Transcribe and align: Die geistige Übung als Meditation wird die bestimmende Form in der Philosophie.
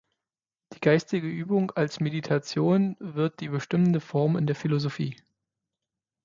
Die 0.73 0.79
geistige 0.79 1.27
Übung 1.27 1.69
als 1.75 1.99
Meditation 1.99 2.95
wird 2.99 3.39
die 3.39 3.49
bestimmende 3.49 3.99
Form 3.99 4.35
in 4.35 4.47
der 4.47 4.55
Philosophie. 4.55 5.15